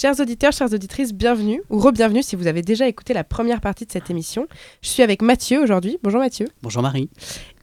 [0.00, 3.84] Chers auditeurs, chères auditrices, bienvenue ou re-bienvenue si vous avez déjà écouté la première partie
[3.84, 4.46] de cette émission.
[4.80, 5.98] Je suis avec Mathieu aujourd'hui.
[6.04, 6.46] Bonjour Mathieu.
[6.62, 7.10] Bonjour Marie.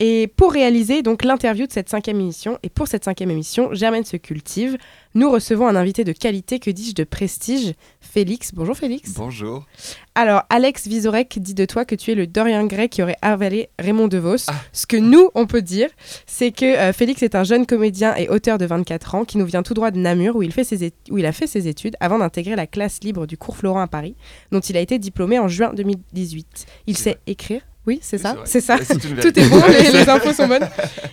[0.01, 4.03] Et pour réaliser donc l'interview de cette cinquième émission, et pour cette cinquième émission, Germaine
[4.03, 4.75] se cultive,
[5.15, 8.54] nous recevons un invité de qualité, que dis-je, de prestige, Félix.
[8.54, 9.14] Bonjour Félix.
[9.14, 9.65] Bonjour.
[10.14, 13.70] Alors, Alex Vizorek dit de toi que tu es le Dorian Gray qui aurait avalé
[13.79, 14.51] Raymond DeVos.
[14.73, 15.89] Ce que nous, on peut dire,
[16.25, 19.46] c'est que euh, Félix est un jeune comédien et auteur de 24 ans qui nous
[19.46, 21.95] vient tout droit de Namur où il, fait ses où il a fait ses études
[22.02, 24.16] avant d'intégrer la classe libre du cours Florent à Paris,
[24.52, 26.66] dont il a été diplômé en juin 2018.
[26.88, 27.19] Il sait vrai.
[27.27, 27.61] écrire.
[27.88, 28.78] Oui, c'est ça, c'est ça.
[29.21, 30.68] Tout est bon, les, les infos sont bonnes.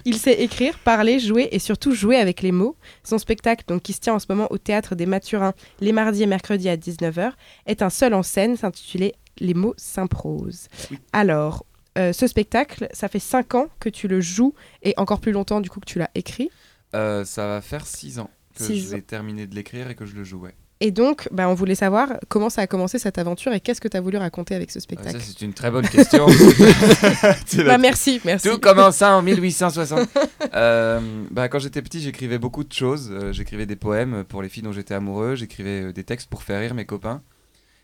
[0.05, 2.77] Il sait écrire, parler, jouer et surtout jouer avec les mots.
[3.05, 6.23] Son spectacle, donc, qui se tient en ce moment au théâtre des Mathurins les mardis
[6.23, 7.33] et mercredis à 19h,
[7.67, 10.69] est un seul en scène s'intitulé Les mots s'improsent.
[10.91, 10.98] Oui.
[11.12, 11.67] Alors,
[11.98, 15.61] euh, ce spectacle, ça fait 5 ans que tu le joues et encore plus longtemps
[15.61, 16.51] du coup que tu l'as écrit?
[16.95, 20.25] Euh, ça va faire 6 ans que j'ai terminé de l'écrire et que je le
[20.25, 20.55] jouais.
[20.84, 23.86] Et donc, bah, on voulait savoir comment ça a commencé cette aventure et qu'est-ce que
[23.86, 25.20] tu as voulu raconter avec ce Ah, spectacle.
[25.20, 26.27] ça, c'est une très bonne question.
[27.64, 28.48] Bah, merci, merci.
[28.48, 30.08] Tout commença en 1860.
[30.55, 33.11] Euh, bah, quand j'étais petit, j'écrivais beaucoup de choses.
[33.12, 35.34] Euh, j'écrivais des poèmes pour les filles dont j'étais amoureux.
[35.36, 37.22] J'écrivais euh, des textes pour faire rire mes copains.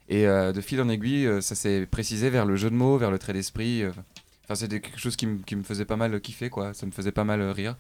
[0.08, 3.10] Et euh, de fil en aiguille, ça s'est précisé vers le jeu de mots, vers
[3.10, 3.84] le trait d'esprit.
[4.44, 6.72] Enfin, c'était quelque chose qui, me- qui me faisait pas mal kiffer, quoi.
[6.74, 7.77] Ça me faisait pas mal rire.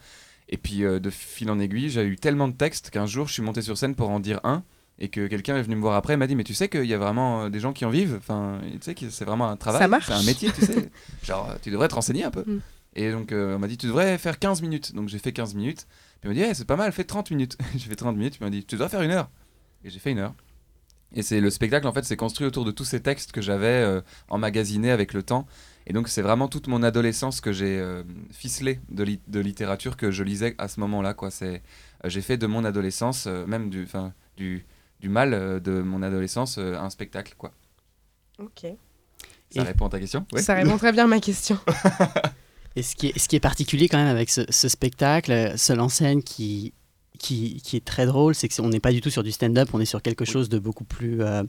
[0.50, 3.32] Et puis, euh, de fil en aiguille, j'ai eu tellement de textes qu'un jour, je
[3.32, 4.62] suis monté sur scène pour en dire un.
[5.00, 6.84] Et que quelqu'un est venu me voir après et m'a dit Mais tu sais qu'il
[6.86, 9.48] y a vraiment euh, des gens qui en vivent Enfin, tu sais que c'est vraiment
[9.48, 9.80] un travail.
[10.06, 10.90] C'est un métier, tu sais.
[11.22, 12.42] Genre, euh, tu devrais te renseigner un peu.
[12.46, 12.60] Mm.
[12.96, 14.94] Et donc, euh, on m'a dit, tu devrais faire 15 minutes.
[14.96, 15.86] Donc, j'ai fait 15 minutes.
[16.20, 17.56] Puis, on m'a dit, Eh, c'est pas mal, fais 30 minutes.
[17.76, 18.34] j'ai fait 30 minutes.
[18.34, 19.30] Puis, on m'a dit, tu dois faire une heure.
[19.84, 20.34] Et j'ai fait une heure.
[21.14, 23.66] Et c'est le spectacle, en fait, c'est construit autour de tous ces textes que j'avais
[23.68, 25.46] euh, emmagasinés avec le temps.
[25.86, 29.96] Et donc, c'est vraiment toute mon adolescence que j'ai euh, ficelé de, li- de littérature
[29.96, 31.14] que je lisais à ce moment-là.
[31.14, 31.30] quoi.
[31.30, 31.62] C'est,
[32.04, 34.66] j'ai fait de mon adolescence, même du, 'fin, du,
[35.00, 37.34] du mal euh, de mon adolescence, euh, un spectacle.
[37.38, 37.52] quoi.
[38.38, 38.62] Ok.
[39.50, 40.26] Ça Et- répond à ta question?
[40.32, 40.42] Ouais.
[40.42, 41.58] Ça répond très bien à ma question.
[42.76, 45.56] Et ce qui est, ce qui est particulier quand même avec ce, ce spectacle, euh,
[45.56, 46.72] seul en scène qui,
[47.18, 49.80] qui, qui est très drôle, c'est qu'on n'est pas du tout sur du stand-up, on
[49.80, 50.30] est sur quelque Oui.
[50.30, 51.42] chose de beaucoup plus, euh,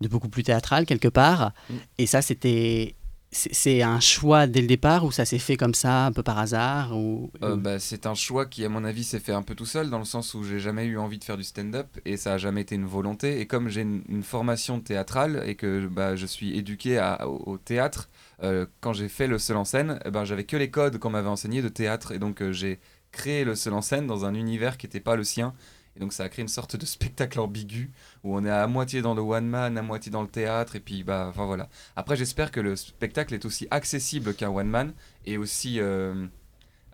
[0.00, 1.52] de beaucoup plus théâtral quelque part.
[1.70, 1.74] Mm.
[1.98, 2.94] Et ça, c'était...
[3.32, 6.38] C'est un choix dès le départ ou ça s'est fait comme ça, un peu par
[6.38, 7.30] hasard ou...
[7.44, 9.88] Euh, bah, c'est un choix qui, à mon avis, s'est fait un peu tout seul,
[9.88, 12.38] dans le sens où j'ai jamais eu envie de faire du stand-up et ça a
[12.38, 13.40] jamais été une volonté.
[13.40, 18.10] Et comme j'ai une, formation théâtrale et que bah, je suis éduqué au, théâtre,
[18.42, 21.28] euh, quand j'ai fait le seul en scène, ben, j'avais que les codes qu'on m'avait
[21.28, 22.10] enseignés de théâtre.
[22.10, 22.80] Et donc, euh, j'ai
[23.12, 25.54] créé le seul en scène dans un univers qui n'était pas le sien.
[26.00, 27.90] Donc, ça a créé une sorte de spectacle ambigu
[28.24, 30.74] où on est à moitié dans le one man, à moitié dans le théâtre.
[30.74, 31.68] Et puis, bah, enfin voilà.
[31.94, 34.92] Après, j'espère que le spectacle est aussi accessible qu'un one man
[35.26, 35.78] et aussi.
[35.80, 36.26] euh,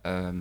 [0.07, 0.33] euh,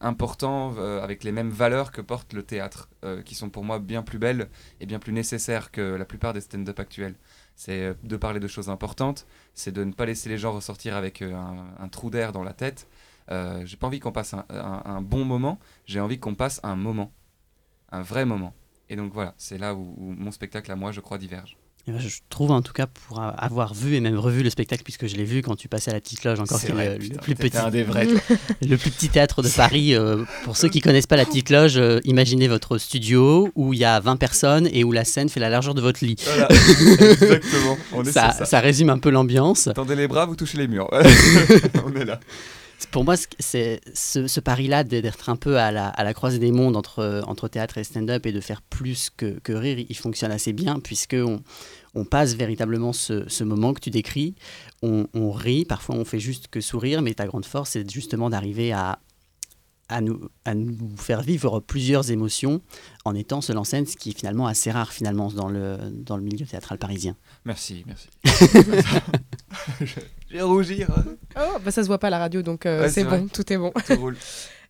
[0.00, 2.88] important euh, avec les mêmes valeurs que porte le théâtre,
[3.24, 4.48] qui sont pour moi bien plus belles
[4.78, 7.16] et bien plus nécessaires que la plupart des stand-up actuels.
[7.56, 11.20] C'est de parler de choses importantes, c'est de ne pas laisser les gens ressortir avec
[11.20, 12.86] un, trou d'air dans la tête.
[13.28, 17.12] J'ai pas envie qu'on passe un bon moment, j'ai envie qu'on passe un moment,
[17.92, 18.54] un vrai moment.
[18.90, 21.56] Et donc voilà, c'est là où, où mon spectacle à moi, je crois, diverge.
[21.88, 24.84] Eh ben, Je trouve en tout cas pour avoir vu et même revu le spectacle,
[24.84, 27.16] puisque je l'ai vu quand tu passais à la petite loge, encore C'est le, le
[27.16, 28.06] plus petit, un des vrais.
[28.60, 29.94] le plus petit théâtre de Paris.
[29.96, 33.80] euh, pour ceux qui connaissent pas la petite loge, euh, imaginez votre studio où il
[33.80, 36.14] y a 20 personnes et où la scène fait la largeur de votre lit.
[36.24, 37.76] Voilà, exactement.
[37.92, 38.44] On est Ça, sur ça.
[38.44, 39.68] ça résume un peu l'ambiance.
[39.74, 40.88] Tendez les bras, vous touchez les murs.
[41.84, 42.20] On est là.
[42.90, 46.38] Pour moi, ce- c'est ce, ce pari-là d'être un peu à la, à la croisée
[46.38, 49.96] des mondes entre, entre théâtre et stand-up et de faire plus que, que rire, il
[49.96, 51.42] fonctionne assez bien puisque on,
[51.94, 54.34] on passe véritablement ce, ce moment que tu décris.
[54.82, 58.28] On, on rit, parfois on fait juste que sourire, mais ta grande force, c'est justement
[58.30, 58.98] d'arriver à,
[59.88, 62.62] à, nous, à nous faire vivre plusieurs émotions
[63.04, 66.16] en étant seul en scène, ce qui est finalement assez rare finalement dans le, dans
[66.16, 67.14] le milieu théâtral parisien.
[67.44, 68.08] Merci, merci.
[69.80, 70.88] Je vais rougir.
[71.36, 73.52] Oh, bah ça se voit pas à la radio, donc euh, Ouais, c'est bon, tout
[73.52, 73.72] est bon.
[73.86, 74.16] Tout roule.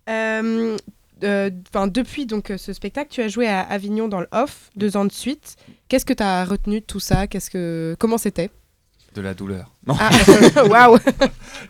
[0.08, 0.76] Euh,
[1.24, 1.50] euh,
[1.88, 5.04] depuis donc euh, ce spectacle, tu as joué à Avignon dans le off, deux ans
[5.04, 5.56] de suite.
[5.88, 7.26] Qu'est-ce que tu as retenu de tout ça?
[7.26, 8.50] Qu'est-ce que comment c'était?
[9.14, 9.70] De la douleur.
[9.86, 10.10] Non, Ah,
[10.66, 10.98] waouh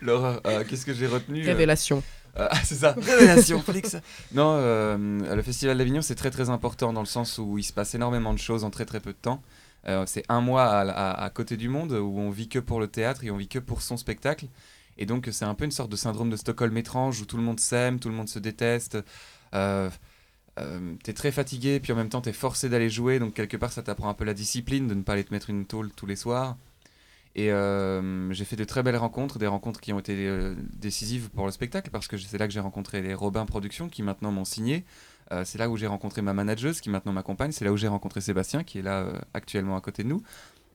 [0.00, 0.40] l'horreur.
[0.46, 2.02] Euh, Qu'est-ce que j'ai retenu Révélation.
[2.38, 2.94] euh, Ah, c'est ça.
[2.98, 3.62] Révélation.
[3.84, 4.00] ça-
[4.32, 4.96] Non, euh,
[5.34, 8.32] le Festival d'Avignon, c'est très très important dans le sens où il se passe énormément
[8.32, 9.42] de choses en très très peu de temps.
[9.88, 13.24] Euh, c'est un mois à, côté du monde où on vit que pour le théâtre
[13.24, 14.46] et on vit que pour son spectacle.
[14.98, 17.42] Et donc c'est un peu une sorte de syndrome de Stockholm étrange où tout le
[17.42, 18.98] monde s'aime, tout le monde se déteste.
[19.54, 19.90] Euh,
[20.60, 23.72] euh, t'es très fatigué, puis en même temps t'es forcé d'aller jouer, donc quelque part
[23.72, 26.06] ça t'apprend un peu la discipline de ne pas aller te mettre une tôle tous
[26.06, 26.56] les soirs.
[27.34, 31.52] Et j'ai fait de très belles rencontres, des rencontres qui ont été décisives pour le
[31.52, 34.84] spectacle, parce que c'est là que j'ai rencontré les Robin Productions qui maintenant m'ont signé.
[35.44, 37.52] C'est là où j'ai rencontré ma manageuse qui maintenant m'accompagne.
[37.52, 40.22] C'est là où j'ai rencontré Sébastien qui est là actuellement à côté de nous.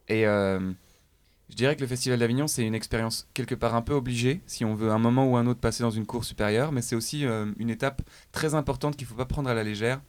[0.07, 4.41] Et je dirais que le Festival d'Avignon, c'est une expérience quelque part un peu obligée,
[4.47, 6.95] si on veut un moment ou un autre passer dans une cour supérieure, mais c'est
[6.95, 8.01] aussi une étape
[8.31, 10.01] très importante qu'il ne faut pas prendre à la légère.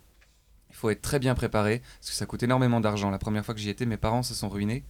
[0.71, 3.11] Il faut être très bien préparé, parce que ça coûte énormément d'argent.
[3.11, 4.85] La première fois que j'y étais, mes parents se sont ruinés.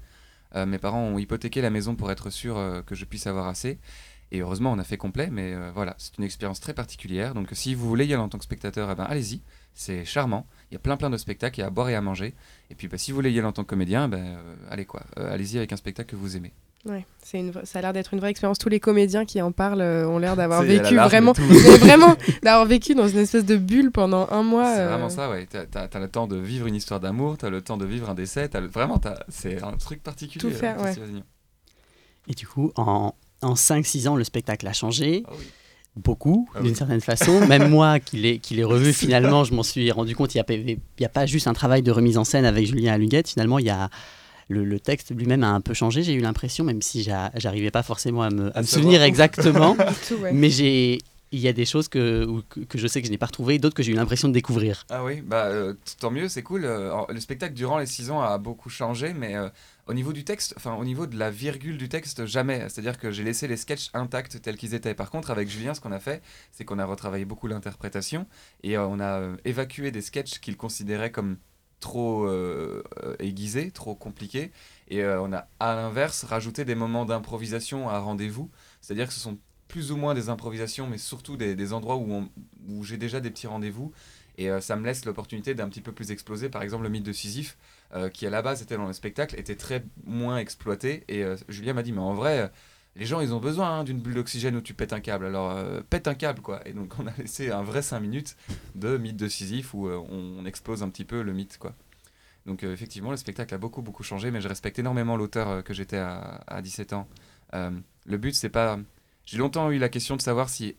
[0.55, 3.47] Euh, mes parents ont hypothéqué la maison pour être sûr euh, que je puisse avoir
[3.49, 3.79] assez.
[4.31, 7.35] Et heureusement, on a fait complet, mais euh, voilà, c'est une expérience très particulière.
[7.35, 9.41] Donc si vous voulez y aller en tant que spectateur, eh ben, allez-y,
[9.75, 10.47] c'est charmant.
[10.71, 12.35] Il y a plein plein de spectacles, il y a à boire et à manger.
[12.71, 14.39] Et puis bah, si vous voulez y aller en tant que comédien, eh ben,
[14.71, 16.53] allez quoi, allez-y avec un spectacle que vous aimez.
[16.85, 18.59] Ouais, c'est une ça a l'air d'être une vraie expérience.
[18.59, 22.95] Tous les comédiens qui en parlent euh, ont l'air d'avoir vécu vraiment, vraiment d'avoir vécu
[22.95, 24.75] dans une espèce de bulle pendant un mois.
[24.75, 25.11] C'est vraiment euh.
[25.11, 25.47] ça, ouais.
[25.47, 28.15] T'as as, le temps de vivre une histoire d'amour, t'as le temps de vivre un
[28.15, 30.41] décès, as vraiment, c'est un truc particulier.
[30.41, 30.95] Tout faire, ouais.
[32.29, 35.23] Et du coup, en, en 5-6 ans, le spectacle a changé.
[35.27, 35.33] Ah
[35.97, 37.45] beaucoup, ah d'une certaine façon.
[37.47, 40.75] Même moi, qui l'ai revu, finalement, je m'en suis rendu compte, il n'y
[41.05, 43.67] a, a, pas juste un travail de remise en scène avec Julien Aluguette, finalement, il
[43.67, 43.91] y a
[44.49, 48.23] le, texte lui-même a un peu changé, j'ai eu l'impression, même si j'arrivais pas forcément
[48.23, 49.77] à me, souvenir exactement.
[50.33, 50.99] Mais j'ai
[51.31, 52.27] il y a des choses que,
[52.69, 54.87] que, je sais que je n'ai pas retrouvées, d'autres que j'ai eu l'impression de découvrir.
[54.89, 56.65] Ah oui, bah, euh, tant mieux, c'est cool.
[56.65, 59.49] Euh, le spectacle durant les six ans a beaucoup changé, mais euh,
[59.89, 62.69] au niveau du texte, enfin au niveau de la virgule du texte, jamais.
[62.69, 64.95] C'est-à-dire que j'ai laissé les sketchs intacts tels qu'ils étaient.
[64.95, 68.27] Par contre, avec Julien, ce qu'on a fait, c'est qu'on a retravaillé beaucoup l'interprétation
[68.63, 71.39] et on a évacué des sketchs qu'il considérait comme
[71.81, 72.83] trop euh,
[73.19, 74.53] aiguisé, trop compliqué.
[74.89, 78.51] Et euh, on a à l'inverse rajouté des moments d'improvisation à rendez-vous.
[78.81, 79.39] C'est-à-dire que ce sont
[79.69, 82.29] plus ou moins des improvisations, mais surtout des, endroits où,
[82.69, 83.93] où j'ai déjà des petits rendez-vous.
[84.39, 86.49] Et euh, ça me laisse l'opportunité d'un petit peu plus exploser.
[86.49, 87.59] Par exemple, le mythe de Sisyphe,
[88.13, 91.05] qui à la base était dans le spectacle, était très moins exploité.
[91.09, 92.51] Et Julien m'a dit, mais en vrai,
[92.99, 95.27] les gens, ils ont besoin hein, d'une bulle d'oxygène où tu pètes un câble.
[95.27, 96.67] Alors, euh, pète un câble, quoi.
[96.67, 98.37] Et donc, on a laissé un vrai 5 minutes
[98.75, 101.75] de mythe de Sisyphe où euh, on, explose un petit peu le mythe, quoi.
[102.45, 105.73] Donc, euh, effectivement, le spectacle a beaucoup, beaucoup changé, mais je respecte énormément l'auteur que
[105.75, 107.09] j'étais à, à, 17 ans.
[107.53, 108.79] le but, c'est pas.
[109.25, 110.75] J'ai longtemps eu la question de savoir si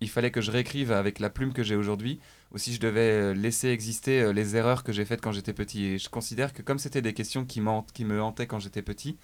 [0.00, 2.20] il fallait que je réécrive avec la plume que j'ai aujourd'hui
[2.52, 5.84] ou si je devais laisser exister les erreurs que j'ai faites quand j'étais petit.
[5.86, 7.60] Et je considère que comme c'était des questions qui,
[7.94, 9.16] qui me hantaient quand j'étais petit,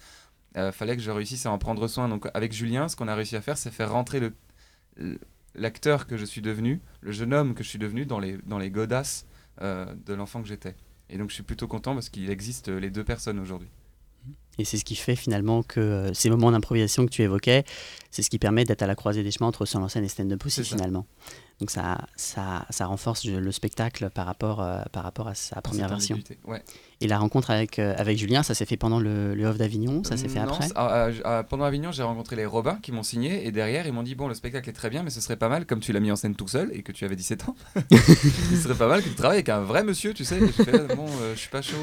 [0.57, 2.09] euh, fallait que je réussisse à en prendre soin.
[2.09, 5.19] Donc avec Julien, ce qu'on a réussi à faire, c'est faire rentrer le,
[5.55, 8.57] l'acteur que je suis devenu, le jeune homme que je suis devenu dans les, dans
[8.57, 9.25] les godasses
[9.61, 10.75] euh, de l'enfant que j'étais.
[11.09, 13.69] Et donc je suis plutôt content parce qu'il existe les deux personnes aujourd'hui.
[14.61, 17.63] Et c'est ce qui fait finalement que euh, ces moments d'improvisation que tu évoquais,
[18.11, 20.07] c'est ce qui permet d'être à la croisée des chemins entre seul en scène et
[20.07, 21.07] stand-up aussi finalement.
[21.61, 25.89] Donc ça, ça, ça renforce le spectacle par rapport, euh, par rapport à sa première
[25.89, 26.17] version.
[27.01, 30.03] Et la rencontre avec, euh, avec Julien, ça s'est fait pendant le, le Off d'Avignon
[30.03, 33.45] Ça s'est fait après ah, ah, Pendant Avignon, j'ai rencontré les Robins qui m'ont signé
[33.45, 35.49] et derrière, ils m'ont dit Bon, le spectacle est très bien, mais ce serait pas
[35.49, 37.55] mal, comme tu l'as mis en scène tout seul et que tu avais 17 ans,
[37.91, 40.39] ce serait pas mal que tu travailles avec un vrai monsieur, tu sais.
[40.39, 41.05] je fais, bon,
[41.35, 41.77] je suis pas chaud.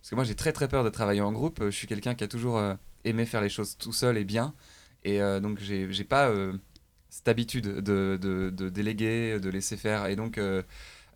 [0.00, 1.64] parce que moi, j'ai très très peur de travailler en groupe.
[1.64, 2.62] Je suis quelqu'un qui a toujours
[3.04, 4.54] aimé faire les choses tout seul et bien.
[5.02, 6.30] Et donc, j'ai pas
[7.08, 10.06] cette habitude de, de, déléguer, de laisser faire.
[10.06, 10.62] Et donc, euh,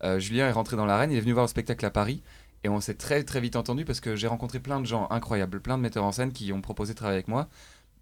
[0.03, 2.23] euh, Julien est rentré dans l'arène, il est venu voir le spectacle à Paris.
[2.63, 5.61] Et on s'est très très vite entendu parce que j'ai rencontré plein de gens incroyables,
[5.61, 7.49] plein de metteurs en scène qui ont proposé de travailler avec moi.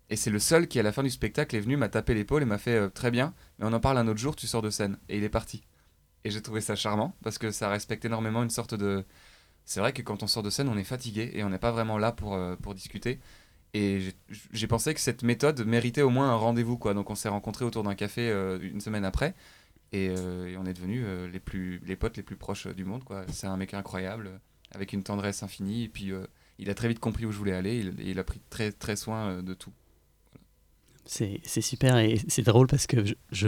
[0.09, 2.41] Et c'est le seul qui, à la fin du spectacle, est venu, m'a tapé l'épaule
[2.41, 4.61] et m'a fait euh, très bien, mais on en parle un autre jour, tu sors
[4.61, 4.97] de scène.
[5.07, 5.63] Et il est parti.
[6.25, 9.05] Et j'ai trouvé ça charmant parce que ça respecte énormément une sorte de.
[9.65, 11.71] C'est vrai que quand on sort de scène, on est fatigué et on n'est pas
[11.71, 13.19] vraiment là pour, pour discuter.
[13.73, 14.13] Et
[14.51, 16.77] j'ai pensé que cette méthode méritait au moins un rendez-vous.
[16.77, 16.93] quoi.
[16.93, 19.35] Donc on s'est rencontrés autour d'un café euh, une semaine après.
[19.91, 23.03] Et, euh, on est devenus euh, les, plus, les potes les plus proches du monde.
[23.03, 23.25] quoi.
[23.31, 24.39] C'est un mec incroyable,
[24.73, 25.83] avec une tendresse infinie.
[25.83, 26.11] Et puis
[26.57, 27.77] il a très vite compris où je voulais aller.
[27.77, 29.71] Il, il a pris très, très soin de tout.
[31.05, 32.97] C'est super et c'est drôle parce que
[33.31, 33.47] je,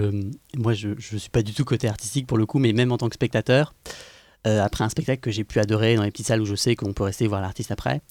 [0.57, 2.97] moi je ne suis pas du tout côté artistique pour le coup, mais même en
[2.97, 3.75] tant que spectateur,
[4.45, 6.93] après un spectacle que j'ai pu adorer dans les petites salles où je sais qu'on
[6.93, 8.01] peut rester voir l'artiste après,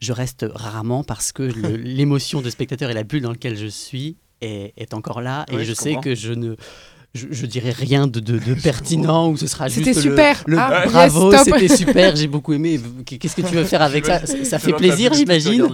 [0.00, 1.42] je reste rarement parce que
[1.82, 5.44] l'émotion de spectateur et la bulle dans laquelle je suis est, encore là.
[5.52, 6.56] et je, sais que je ne.
[7.12, 10.44] Je, dirais rien de, de, pertinent ou ce sera juste super.
[10.46, 12.80] le, ah, bravo, c'était super, j'ai beaucoup aimé.
[13.04, 14.24] Qu'est-ce que tu veux faire avec ça?
[14.26, 15.68] Ça fait plaisir, j'imagine.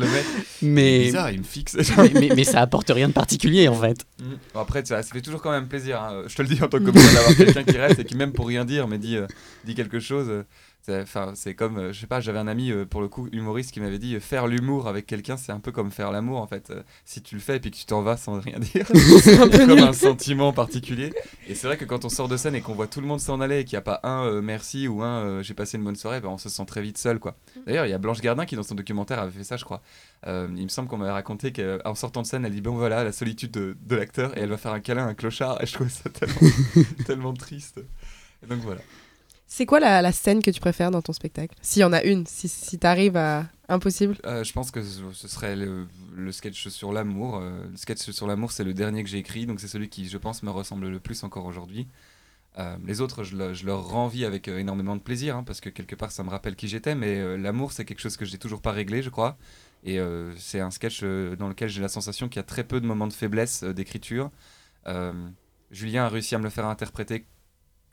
[0.62, 1.76] Mais bizarre, il me fixe.
[2.14, 3.98] mais, mais, ça apporte rien de particulier en fait.
[4.18, 4.58] Mm.
[4.58, 6.00] après, ça, ça, fait toujours quand même plaisir.
[6.00, 6.22] Hein.
[6.26, 8.32] Je te le dis en tant que comédien d'avoir quelqu'un qui reste et qui même
[8.32, 9.26] pour rien dire, mais dit, euh,
[9.64, 10.28] dit quelque chose.
[10.30, 10.42] Euh,
[10.88, 13.72] Enfin, c'est comme, euh, je sais pas, j'avais un ami euh, pour le coup humoriste
[13.72, 16.46] qui m'avait dit euh, faire l'humour avec quelqu'un, c'est un peu comme faire l'amour en
[16.46, 16.72] fait.
[17.04, 18.86] si tu le fais et puis que tu t'en vas sans rien dire,
[19.20, 21.12] c'est comme un sentiment particulier.
[21.48, 23.20] Et c'est vrai que quand on sort de scène et qu'on voit tout le monde
[23.20, 25.96] s'en aller et qu'il n'y a pas un merci ou un j'ai passé une bonne
[25.96, 27.36] soirée, ben, on se sent très vite seul quoi.
[27.66, 29.82] D'ailleurs, il y a Blanche Gardin qui dans son documentaire avait fait ça, je crois.
[30.26, 33.12] il me semble qu'on m'avait raconté qu'en sortant de scène, elle dit bon voilà la
[33.12, 35.74] solitude de, de l'acteur et elle va faire un câlin à un clochard et je
[35.74, 36.50] trouvais ça tellement,
[37.06, 37.80] tellement triste.
[38.42, 38.80] Et donc voilà.
[39.48, 41.54] C'est quoi la, scène que tu préfères dans ton spectacle?
[41.62, 45.28] S'il y en a une, si, si tu à impossible euh, Je pense que ce
[45.28, 45.86] serait le,
[46.32, 47.36] sketch sur l'amour.
[47.36, 50.08] Euh, le sketch sur l'amour, c'est le dernier que j'ai écrit, donc c'est celui qui,
[50.08, 51.86] je pense, me ressemble le plus encore aujourd'hui.
[52.58, 55.94] Euh, les autres, je, leur rends vie avec énormément de plaisir, hein, parce que quelque
[55.94, 58.72] part, ça me rappelle qui j'étais, mais l'amour, c'est quelque chose que j'ai toujours pas
[58.72, 59.36] réglé, je crois.
[59.84, 60.00] Et
[60.38, 63.06] c'est un sketch dans lequel j'ai la sensation qu'il y a très peu de moments
[63.06, 64.30] de faiblesse d'écriture.
[65.70, 67.26] Julien a réussi à me le faire interpréter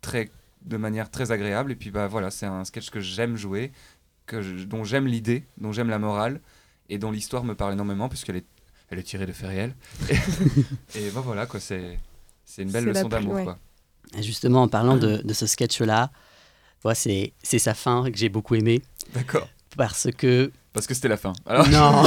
[0.02, 0.30] très
[0.66, 1.72] de manière très agréable.
[1.72, 3.72] Et puis bah voilà, c'est un sketch que j'aime jouer,
[4.26, 6.42] que dont j'aime l'idée, dont j'aime la morale
[6.90, 8.46] et dont l'histoire me parle énormément puisqu'elle est,
[8.90, 9.76] elle est tirée de faits réels.
[10.96, 12.00] Et, bah voilà quoi, c'est
[12.46, 13.60] c'est une belle leçon d'amour quoi.
[14.20, 16.12] Justement, en parlant de, de ce sketch-là,
[16.84, 18.82] voilà, c'est sa fin que j'ai beaucoup aimé.
[19.14, 19.48] D'accord.
[19.78, 21.34] Parce que parce que c'était la fin.
[21.46, 21.70] Alors...
[21.70, 22.04] Non.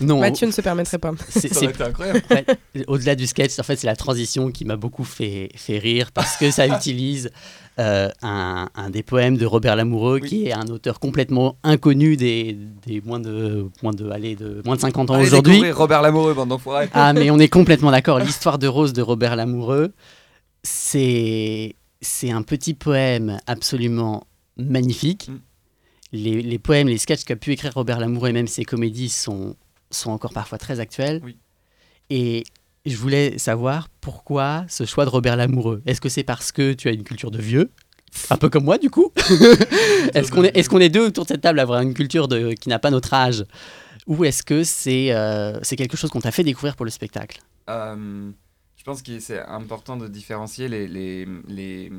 [0.00, 0.20] non.
[0.20, 1.12] Mathieu ne se permettrait pas.
[1.28, 2.22] C'est incroyable.
[2.86, 6.36] Au-delà du sketch, en fait, c'est la transition qui m'a beaucoup fait, fait rire parce
[6.36, 7.30] que ça utilise
[7.78, 12.56] euh, un, un, des poèmes de Robert Lamoureux, qui est un auteur complètement inconnu des,
[12.86, 15.70] des moins, de, moins, de, allez, de moins de 50 ans aujourd'hui.
[15.70, 16.88] Robert Lamoureux, bande d'enfoirés.
[16.94, 18.18] Ah, mais on est complètement d'accord.
[18.18, 19.92] L'histoire de Rose de Robert Lamoureux,
[20.62, 21.74] c'est
[22.22, 25.28] un petit poème absolument magnifique.
[25.28, 25.38] Mm
[26.14, 29.56] les, poèmes, les sketchs qu'a pu écrire Robert Lamoureux et même ses comédies sont,
[29.90, 31.20] sont encore parfois très actuels.
[32.10, 32.44] Et
[32.86, 35.82] je voulais savoir pourquoi ce choix de Robert Lamoureux.
[35.86, 37.70] Est-ce que c'est parce que tu as une culture de vieux?
[38.30, 39.10] Un peu comme moi du coup.
[40.14, 42.28] est-ce qu'on est, est, qu'on est deux autour de cette table à avoir une culture
[42.28, 43.44] de, qui n'a pas notre âge?
[44.06, 47.40] Ou est-ce que c'est euh, c'est quelque chose qu'on t'a fait découvrir pour le spectacle?
[47.70, 48.30] Euh,
[48.76, 51.90] Je pense que c'est important de différencier les, les, les,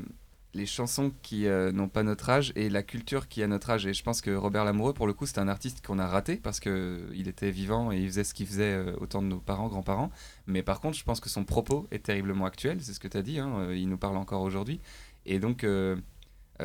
[0.56, 3.86] les chansons qui euh, n'ont pas notre âge et la culture qui a notre âge.
[3.86, 6.36] Et je pense que Robert Lamoureux, pour le coup, c'est un artiste qu'on a raté
[6.36, 9.38] parce qu'il euh, était vivant et il faisait ce qu'il faisait euh, autant de nos
[9.38, 10.10] parents, grands-parents.
[10.46, 13.16] Mais par contre, je pense que son propos est terriblement actuel, c'est ce que tu
[13.16, 14.80] as dit, hein, il nous parle encore aujourd'hui.
[15.26, 15.66] Et donc,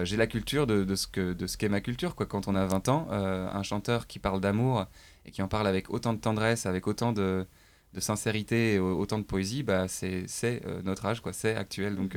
[0.03, 2.15] j'ai la culture de, de ce qu'est ma culture.
[2.15, 2.27] Quoi.
[2.27, 4.85] Quand on a 20 ans, un chanteur qui parle d'amour
[5.25, 7.47] et qui en parle avec autant de tendresse, avec autant de,
[7.97, 10.27] sincérité et autant de poésie, bah, c'est
[10.83, 11.95] notre âge, c'est actuel.
[11.95, 12.15] Donc,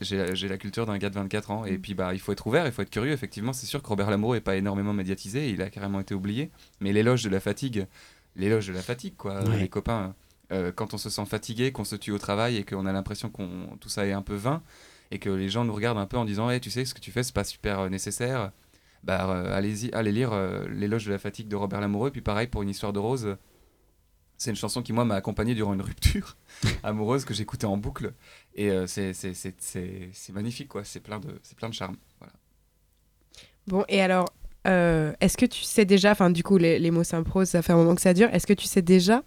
[0.00, 1.64] j'ai la culture d'un gars de 24 ans.
[1.64, 1.80] Et mm.
[1.80, 3.12] puis, bah, il faut être ouvert, il faut être curieux.
[3.12, 6.50] Effectivement, c'est sûr que Robert Lamoureux n'est pas énormément médiatisé, il a carrément été oublié.
[6.80, 7.86] Mais l'éloge de la fatigue,
[8.36, 9.42] l'éloge de la fatigue, quoi.
[9.58, 10.14] Les copains,
[10.52, 13.30] euh, quand on se sent fatigué, qu'on se tue au travail et qu'on a l'impression
[13.30, 13.42] que
[13.76, 14.62] tout ça est un peu vain,
[15.10, 17.00] et que les gens nous regardent un peu en disant hey, Tu sais, ce que
[17.00, 18.52] tu fais, c'est pas super euh, nécessaire.
[19.04, 20.32] Bah, euh, allez-y, allez lire
[20.70, 22.10] l'éloge de la fatigue de Robert Lamoureux.
[22.10, 23.36] Puis, pareil, pour une histoire de rose
[24.38, 26.36] c'est une chanson qui, moi, m'a accompagné durant une rupture
[26.84, 28.12] amoureuse que j'écoutais en boucle.
[28.54, 29.12] Et euh, c'est
[30.32, 30.84] magnifique, quoi.
[30.84, 31.96] C'est plein, de, plein de charme.
[32.20, 32.32] Voilà.
[33.66, 34.32] Bon, et alors,
[34.68, 37.72] euh, est-ce que tu sais déjà, enfin, du coup, les, les mots s'improsent, ça fait
[37.72, 38.28] un moment que ça dure.
[38.32, 39.22] Est-ce que tu sais déjà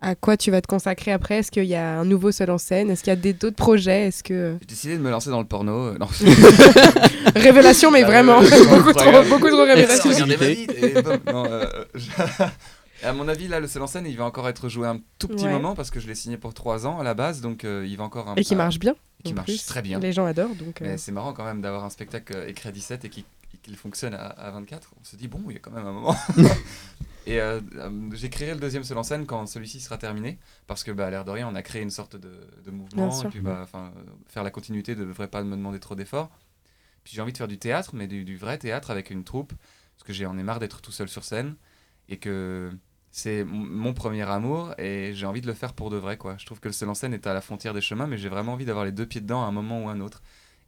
[0.00, 1.38] à quoi tu vas te consacrer après?
[1.38, 2.90] Est-ce qu'il y a un nouveau seul en scène?
[2.90, 4.06] Est-ce qu'il y a d'autres projets?
[4.06, 6.06] Est-ce que j'ai décidé de me lancer dans le porno euh, non.
[7.34, 10.10] Révélation, mais vraiment beaucoup trop, beaucoup trop révélation.
[11.32, 11.44] non,
[13.02, 15.28] à mon avis, là, le seul en scène, il va encore être joué un tout
[15.28, 17.86] petit moment parce que je l'ai signé pour 3 ans à la base, donc euh,
[17.86, 18.94] il va encore un Et qui marche bien.
[19.20, 19.98] Et qui marche très bien.
[19.98, 20.54] Les gens adorent.
[20.54, 20.80] donc.
[20.80, 20.96] Mais euh.
[20.96, 24.50] c'est marrant quand même d'avoir un spectacle euh, écrit à 17 et qu'il fonctionne à,
[24.50, 24.92] 24.
[25.00, 26.16] On se dit, bon, il y a quand même un moment.
[27.26, 27.40] et
[28.12, 31.24] j'écrirai le deuxième seul en scène quand celui-ci sera terminé parce que, bah, à l'air
[31.24, 33.22] de rien, on a créé une sorte de, mouvement.
[33.22, 33.66] Et puis, bah,
[34.28, 36.30] faire la continuité ne devrait pas me demander trop d'efforts.
[37.04, 39.52] Puis j'ai envie de faire du théâtre, mais du, du vrai théâtre avec une troupe
[39.96, 41.54] parce que j'en ai marre d'être tout seul sur scène
[42.08, 42.70] et que
[43.14, 46.34] c'est mon premier amour et j'ai envie de le faire pour de vrai quoi.
[46.36, 48.28] Je trouve que le seul en scène est à la frontière des chemins mais j'ai
[48.28, 50.20] vraiment envie d'avoir les deux pieds dedans à un moment ou à un autre.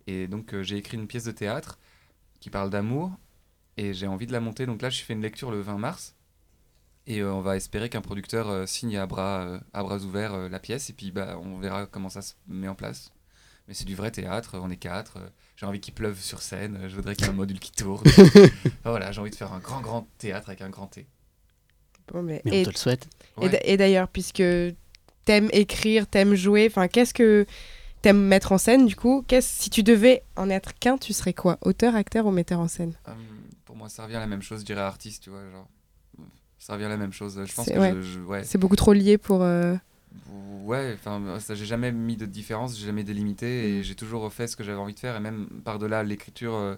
[0.06, 1.76] Et donc euh, j'ai écrit une pièce de théâtre
[2.38, 3.10] qui parle d'amour
[3.76, 4.64] et j'ai envie de la monter.
[4.64, 6.14] Donc là je fais une lecture le 20 mars
[7.08, 10.60] et euh, on va espérer qu'un producteur euh, signe à bras, à bras ouverts la
[10.60, 13.10] pièce et puis bah, on verra comment ça se met en place.
[13.66, 15.18] Mais c'est du vrai théâtre, on est quatre.
[15.56, 18.06] j'ai envie qu'il pleuve sur scène, je voudrais qu'il y ait un module qui tourne.
[18.84, 21.08] voilà, j'ai envie de faire un grand grand théâtre avec un grand T
[22.14, 23.08] mais, on te le souhaite.
[23.64, 24.42] Et, d'ailleurs, puisque
[25.24, 27.46] t'aimes écrire, t'aimes jouer, enfin, qu'est-ce que
[28.02, 31.58] t'aimes mettre en scène du coup Si tu devais en être qu'un, tu serais quoi?
[31.62, 32.94] Auteur, acteur ou metteur en scène?
[33.06, 33.14] Hum,
[33.64, 35.68] Pour moi, ça revient à la même chose, je dirais artiste, tu vois, genre.
[36.58, 37.40] Ça revient à la même chose.
[37.44, 39.42] Je pense que C'est beaucoup trop lié pour.
[39.42, 39.76] Euh,
[40.64, 43.82] ouais, enfin, j'ai jamais mis de différence, j'ai jamais délimité et mm.
[43.82, 46.54] j'ai toujours fait ce que j'avais envie de faire et même par-delà l'écriture.
[46.54, 46.76] Euh, euh,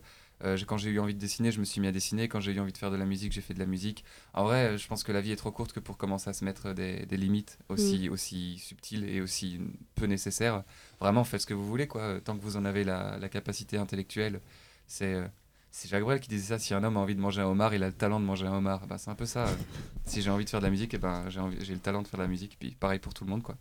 [0.66, 2.28] quand j'ai eu envie de dessiner, je me suis mis à dessiner.
[2.28, 4.04] Quand j'ai eu envie de faire de la musique, j'ai fait de la musique.
[4.34, 6.44] En vrai, je pense que la vie est trop courte que pour commencer à se
[6.44, 9.60] mettre des, limites aussi, aussi subtiles et aussi
[9.94, 10.62] peu nécessaires.
[11.00, 12.20] Vraiment, faites ce que vous voulez, quoi.
[12.20, 14.40] Tant que vous en avez la, capacité intellectuelle.
[14.86, 15.26] C'est euh,
[15.70, 17.74] c'est Jacques Brel qui disait ça si un homme a envie de manger un homard,
[17.74, 18.86] il a le talent de manger un homard.
[18.86, 19.46] Bah, c'est un peu ça.
[20.06, 22.08] si j'ai envie de faire de la musique, et eh ben, j'ai le talent de
[22.08, 22.56] faire de la musique.
[22.58, 23.42] Puis pareil pour tout le monde.
[23.42, 23.56] quoi.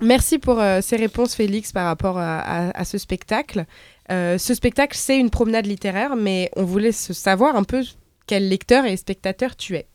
[0.00, 3.66] Merci pour euh, ces réponses, Félix, par rapport à, ce spectacle.
[4.10, 7.82] Euh, ce spectacle, c'est une promenade littéraire, mais on voulait savoir un peu
[8.26, 9.86] quel lecteur et spectateur tu es.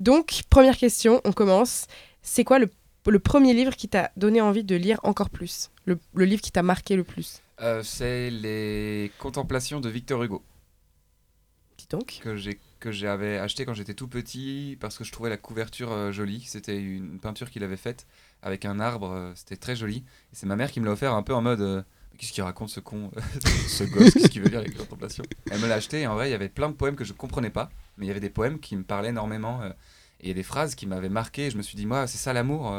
[0.00, 1.86] Donc, première question, on commence.
[2.22, 5.70] C'est quoi le, premier livre qui t'a donné envie de lire encore plus?
[5.84, 7.40] Le, livre qui t'a marqué le plus?
[7.60, 10.42] Euh, C'est Les Contemplations de Victor Hugo.
[11.78, 12.20] Dis donc.
[12.22, 16.10] Que j'ai que j'avais acheté quand j'étais tout petit parce que je trouvais la couverture
[16.10, 16.42] jolie.
[16.44, 18.08] C'était une peinture qu'il avait faite
[18.42, 19.10] avec un arbre.
[19.10, 20.04] Euh, c'était très joli.
[20.32, 21.82] C'est ma mère qui me l'a offert un peu en mode euh,
[22.18, 23.10] Qu'est-ce qu'il raconte ce con
[23.68, 26.28] Ce gosse, qu'est-ce qu'il veut dire avec contemplation Elle me l'a acheté et en vrai,
[26.28, 27.70] il y avait plein de poèmes que je ne comprenais pas.
[27.96, 29.62] Mais il y avait des poèmes qui me parlaient énormément.
[29.62, 29.70] Euh,
[30.20, 31.50] et il y a des phrases qui m'avaient marqué.
[31.50, 32.72] Je me suis dit Moi, c'est ça l'amour.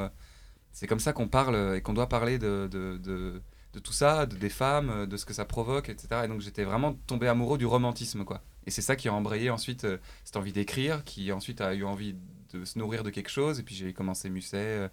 [0.72, 4.38] c'est comme ça qu'on parle et qu'on doit parler de, de, de, tout ça, de,
[4.38, 6.22] des femmes, de ce que ça provoque, etc.
[6.24, 8.24] Et donc j'étais vraiment tombé amoureux du romantisme.
[8.24, 8.42] quoi.
[8.66, 9.86] Et c'est ça qui a embrayé ensuite
[10.24, 12.16] cette envie d'écrire, qui ensuite a eu envie
[12.54, 13.60] de se nourrir de quelque chose.
[13.60, 14.90] Et puis j'ai commencé Musset,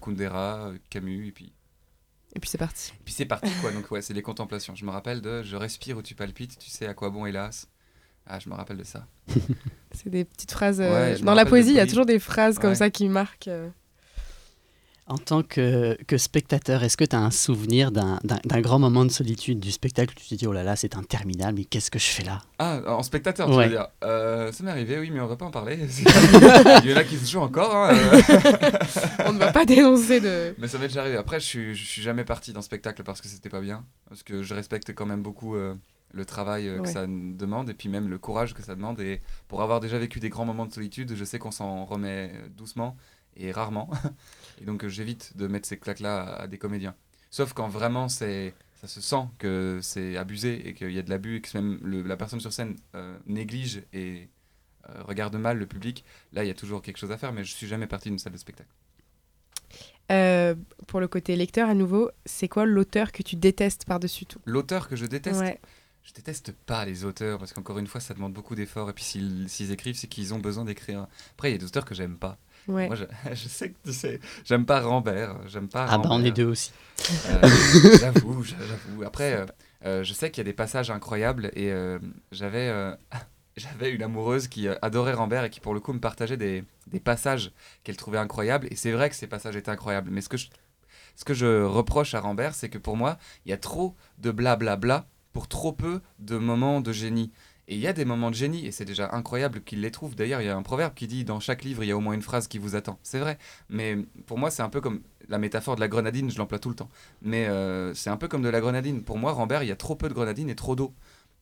[0.00, 1.52] Kundera, Camus, et puis.
[2.34, 2.92] Et puis c'est parti.
[3.00, 3.72] Et puis c'est parti, quoi.
[3.72, 4.74] Donc, ouais, c'est les contemplations.
[4.74, 7.68] Je me rappelle de Je respire où tu palpites, tu sais à quoi bon, hélas?
[8.26, 9.06] Ah, je me rappelle de ça.
[9.92, 10.80] c'est des petites phrases.
[10.80, 13.48] Euh, dans la poésie, il y a toujours des phrases comme ça qui marquent.
[13.48, 13.68] Euh.
[15.08, 18.18] En tant que, que spectateur, est-ce que tu as un souvenir d'un
[18.60, 21.58] grand moment de solitude du spectacle où tu te dis, oh là là, c'est interminable,
[21.58, 22.42] mais qu'est-ce que je fais là?
[22.58, 25.44] Ah, en spectateur, tu veux dire euh, Ça m'est arrivé, oui, mais on va pas
[25.44, 25.78] en parler.
[26.84, 27.72] Il y en a qui se jouent encore.
[27.72, 28.20] Hein, euh.
[29.26, 30.56] on ne va pas dénoncer de.
[30.58, 31.16] Mais ça m'est déjà arrivé.
[31.16, 33.84] Après, je suis, je suis jamais parti dans spectacle parce que c'était pas bien.
[34.08, 35.76] Parce que je respecte quand même beaucoup euh,
[36.14, 38.98] le travail que ça demande et puis même le courage que ça demande.
[38.98, 42.32] Et pour avoir déjà vécu des grands moments de solitude, je sais qu'on s'en remet
[42.56, 42.96] doucement
[43.36, 43.88] et rarement.
[44.60, 46.94] Et donc euh, j'évite de mettre ces claques-là à, des comédiens.
[47.30, 51.08] Sauf quand vraiment c'est ça se sent que c'est abusé et qu'il y a de
[51.10, 54.28] l'abus et que même la personne sur scène euh, néglige et
[54.88, 57.42] euh, regarde mal le public, là il y a toujours quelque chose à faire, mais
[57.42, 58.68] je suis jamais parti d'une salle de spectacle.
[60.86, 64.40] pour le côté lecteur, à nouveau, c'est quoi l'auteur que tu détestes par-dessus tout?
[64.44, 65.42] L'auteur que je déteste?
[66.06, 69.02] Je déteste pas les auteurs parce qu'encore une fois, ça demande beaucoup d'efforts et puis
[69.02, 71.08] s'ils écrivent, c'est qu'ils ont besoin d'écrire.
[71.32, 72.38] Après, il y a des auteurs que j'aime pas.
[72.68, 72.88] Moi,
[73.32, 75.86] je, sais que tu sais, j'aime pas Rambert, j'aime pas.
[75.88, 76.72] Ah bah on est deux aussi.
[77.28, 77.48] Euh,
[78.00, 79.02] j'avoue, j'avoue.
[79.04, 79.46] Après, euh,
[79.84, 81.72] euh, je sais qu'il y a des passages incroyables et
[82.32, 82.72] j'avais
[83.56, 87.00] j'avais une amoureuse qui adorait Rambert et qui pour le coup me partageait des, des
[87.00, 87.52] passages
[87.84, 90.10] qu'elle trouvait incroyables et c'est vrai que ces passages étaient incroyables.
[90.10, 90.48] Mais ce que je,
[91.14, 94.30] ce que je reproche à Rambert, c'est que pour moi, il y a trop de
[94.30, 97.30] blablabla bla bla pour trop peu de moments de génie.
[97.68, 100.14] Et il y a des moments de génie, et c'est déjà incroyable qu'il les trouve.
[100.14, 102.00] D'ailleurs, il y a un proverbe qui dit dans chaque livre, il y a au
[102.00, 102.98] moins une phrase qui vous attend.
[103.02, 106.38] C'est vrai, mais pour moi, c'est un peu comme la métaphore de la grenadine, je
[106.38, 106.88] l'emploie tout le temps.
[107.22, 109.02] Mais euh, c'est un peu comme de la grenadine.
[109.02, 110.94] Pour moi, Rambert, il y a trop peu de grenadine et trop d'eau.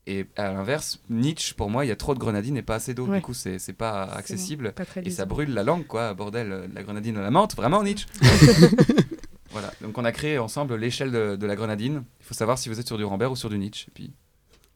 [0.06, 2.94] Et à l'inverse, Nietzsche, pour moi, il y a trop de grenadine et pas assez
[2.94, 3.06] d'eau.
[3.06, 4.74] Du coup, c'est pas accessible.
[5.02, 6.14] et ça brûle la langue, quoi.
[6.14, 8.06] Bordel, la grenadine à la menthe, vraiment, Nietzsche.
[9.50, 9.72] voilà.
[9.82, 12.04] Donc, on a créé ensemble l'échelle de, de, la grenadine.
[12.20, 13.86] Il faut savoir si vous êtes sur du Rambert ou sur du Nietzsche.
[13.88, 14.12] Et puis,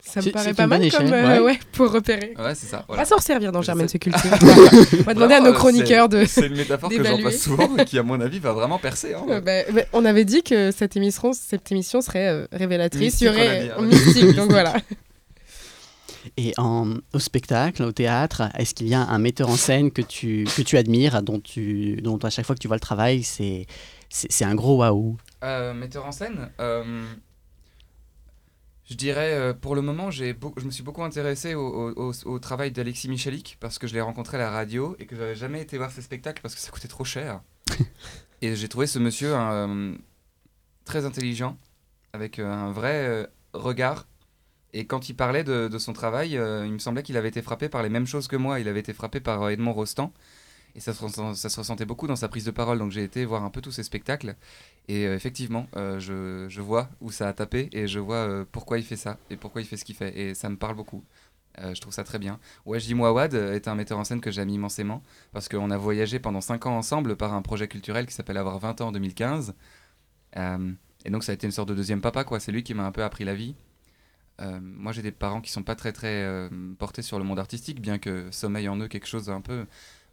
[0.09, 1.59] ça me paraît pas mal comme, euh, ouais.
[1.73, 2.33] pour repérer.
[2.39, 2.85] Ouais, c'est ça.
[2.89, 4.31] On va s'en servir dans Germaine ce culture.
[5.01, 6.25] on va demander à nos chroniqueurs de.
[6.25, 9.15] C'est une métaphore que j'emploie souvent et qui, à mon avis, va vraiment percer.
[9.15, 9.25] Hein.
[9.29, 9.41] Bah,
[9.73, 13.71] bah, on avait dit que cette émission, cette émission serait euh, révélatrice, il y aurait
[13.83, 14.75] mystique, donc voilà.
[16.37, 20.03] Et en, au spectacle, au théâtre, est-ce qu'il y a un metteur en scène que
[20.03, 23.23] tu, que tu admires, dont, tu, dont à chaque fois que tu vois le travail,
[23.23, 23.67] c'est
[24.45, 25.17] un gros waouh?
[25.45, 26.51] Euh, Metteur en scène
[28.89, 33.59] je dirais, euh, pour le moment, je me suis beaucoup intéressé au, travail d'Alexis Michalik
[33.61, 36.01] parce que je l'ai rencontré à la radio et que j'avais jamais été voir ses
[36.01, 37.43] spectacles parce que ça coûtait trop cher.
[38.43, 39.95] et j'ai trouvé ce monsieur euh,
[40.87, 41.59] très intelligent,
[42.15, 44.07] avec euh, un vrai regard.
[44.73, 47.69] Et quand il parlait de, de son travail, il me semblait qu'il avait été frappé
[47.69, 48.61] par les mêmes choses que moi.
[48.61, 50.13] Il avait été frappé par Edmond Rostand.
[50.75, 52.79] Et ça se, ça se ressentait beaucoup dans sa prise de parole.
[52.79, 54.35] Donc j'ai été voir un peu tous ces spectacles.
[54.89, 58.45] Et euh, effectivement, euh, je, je, vois où ça a tapé et je vois euh,
[58.51, 60.19] pourquoi il fait ça et pourquoi il fait ce qu'il fait.
[60.19, 61.05] Et ça me parle beaucoup.
[61.59, 62.39] je trouve ça très bien.
[62.65, 66.41] Wajdi Mouawad est un metteur en scène que j'aime immensément parce qu'on a voyagé pendant
[66.41, 69.55] 5 ans ensemble par un projet culturel qui s'appelle Avoir 20 ans en 2015.
[70.37, 72.41] et donc ça a été une sorte de deuxième papa, quoi.
[72.41, 73.55] C'est lui qui m'a un peu appris la vie.
[74.41, 76.49] moi j'ai des parents qui sont pas très très
[76.79, 79.67] portés sur le monde artistique, bien que sommeille en eux quelque chose un peu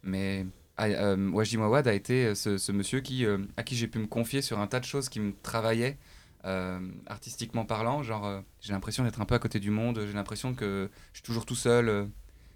[0.06, 0.46] mais
[0.80, 4.42] euh, Wajdi a été euh, ce, monsieur qui, euh, à qui j'ai pu me confier
[4.42, 5.98] sur un tas de choses qui me travaillaient,
[6.44, 8.02] euh, artistiquement parlant.
[8.02, 11.24] Genre, j'ai l'impression d'être un peu à côté du monde, j'ai l'impression que je suis
[11.24, 12.08] toujours tout seul,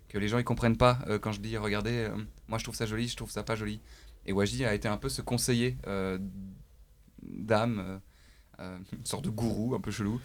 [0.09, 2.09] que les gens ils comprennent pas quand je dis regardez,
[2.49, 3.81] moi je trouve ça joli, je trouve ça pas joli.
[4.27, 5.77] Et Wajdi a été un peu ce conseiller
[7.23, 8.01] d'âme,
[8.59, 10.21] une sorte de gourou un peu chelou.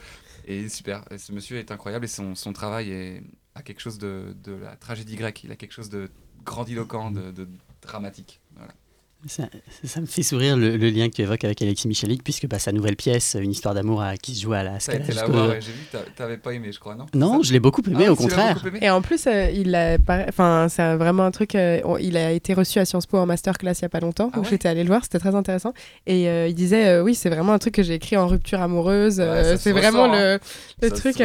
[0.45, 3.23] Et super, ce monsieur est incroyable et son, son travail
[3.55, 6.11] a quelque chose de, de la tragédie grecque, il a quelque chose de
[6.43, 7.47] grandiloquent, de,
[7.85, 8.41] dramatique.
[9.27, 9.45] Ça,
[9.83, 12.59] ça, me fait sourire le, le, lien que tu évoques avec Alexis Michalik, puisque bah,
[12.59, 14.99] sa nouvelle pièce, Une histoire d'amour, qui se joue à la Scala.
[14.99, 17.07] Ça a été la voir, j'ai vu, t'avais pas aimé, je crois, non?
[17.15, 18.63] Non, je l'ai beaucoup aimé, ah, au contraire.
[18.67, 18.77] Aimé?
[18.83, 19.97] Et en plus, euh, il a,
[20.29, 21.55] enfin, c'est vraiment un truc.
[21.55, 24.29] Euh, il a été reçu à Sciences Po en masterclass il y a pas longtemps,
[24.31, 25.73] ah donc j'étais allée le voir, c'était très intéressant.
[26.05, 29.23] Et euh, il disait, oui, c'est vraiment un truc que j'ai écrit en rupture amoureuse.
[29.57, 30.39] c'est vraiment le, hein.
[30.83, 31.15] le truc.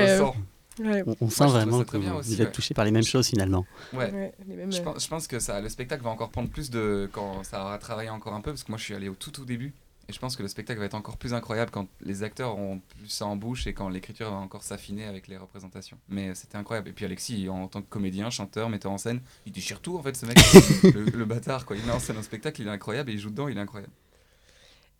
[1.20, 3.66] On, sent vraiment que vous êtes touché par les mêmes choses finalement.
[3.92, 4.32] Ouais.
[4.48, 8.10] je, pense, que ça, le spectacle va encore prendre plus de quand ça aura travaillé
[8.10, 9.72] encore un peu parce que moi je suis allé au tout tout début
[10.10, 12.80] et je pense que le spectacle va être encore plus incroyable quand les acteurs ont
[12.98, 15.98] plus ça en bouche et quand l'écriture va encore s'affiner avec les représentations.
[16.08, 16.88] Mais c'était incroyable.
[16.88, 20.02] Et puis Alexis, en tant que comédien, chanteur, metteur en scène, il déchire tout en
[20.02, 20.36] fait ce mec,
[21.14, 21.76] le, bâtard quoi.
[21.76, 23.60] Il met en scène un spectacle, il est incroyable et il joue dedans, il est
[23.60, 23.92] incroyable.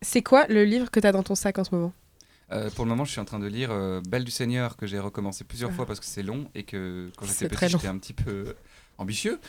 [0.01, 1.93] C'est quoi le livre que tu as dans ton sac en ce moment?
[2.53, 4.87] Euh, pour le moment, je suis en train de lire euh, Belle du Seigneur, que
[4.87, 5.75] j'ai recommencé plusieurs ah.
[5.75, 8.55] fois parce que c'est long et que quand j'étais petit, j'étais un petit peu
[8.99, 9.41] ambitieux.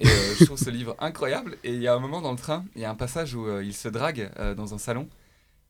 [0.00, 1.56] Et euh, je trouve ce livre incroyable.
[1.64, 3.60] Et il y a un moment dans le train, il y a un passage où
[3.60, 5.08] il se drague dans un salon.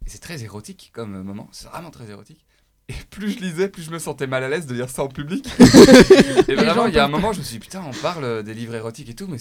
[0.06, 2.44] Et c'est très érotique comme moment, c'est vraiment très érotique.
[2.92, 5.08] Et plus je lisais, plus je me sentais mal à l'aise de lire ça en
[5.08, 5.46] public.
[6.48, 8.54] et vraiment, il y a un moment, je me suis dit, putain, on parle des
[8.54, 9.38] livres érotiques et tout, mais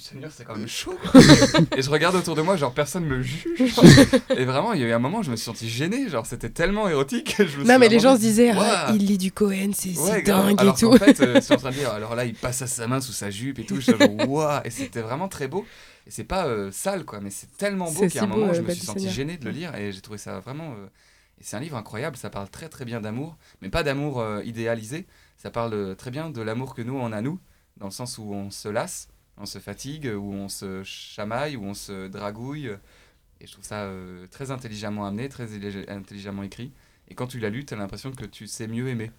[0.00, 0.98] Seigneur, c'est quand même chaud.
[1.76, 3.44] et je regarde autour de moi, genre personne me juge.
[4.36, 6.08] et vraiment, il y a eu un moment, je me suis senti gêné.
[6.08, 7.36] Genre, c'était tellement érotique.
[7.38, 10.74] Je non, mais les gens se disaient, ah, il lit du Cohen, c'est dingue alors
[10.74, 10.92] et tout.
[10.92, 13.12] En fait, euh, en train de dire, alors là, il passe à sa main sous
[13.12, 13.80] sa jupe et tout.
[13.80, 14.60] Je genre, waouh.
[14.64, 15.66] Et c'était vraiment très beau.
[16.06, 18.72] Et c'est pas euh, sale, quoi, mais c'est tellement beau qu'à un moment, je me
[18.72, 19.74] suis senti gêné de le lire.
[19.74, 20.72] Et j'ai trouvé ça vraiment.
[20.72, 20.86] Euh,
[21.40, 22.16] et c'est un livre incroyable.
[22.16, 25.06] Ça parle très, très bien d'amour, mais pas d'amour idéalisé.
[25.36, 27.40] Ça parle très bien de l'amour que nous, on a nous,
[27.78, 29.08] dans le sens où on se lasse
[29.40, 32.70] on se fatigue, où on se chamaille, où on se dragouille.
[33.40, 35.48] Et je trouve ça euh, très intelligemment amené, très
[35.88, 36.72] intelligemment écrit.
[37.08, 39.10] Et quand tu l'as lu, tu as l'impression que tu sais mieux aimer.